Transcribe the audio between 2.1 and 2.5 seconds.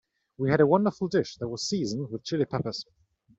Chili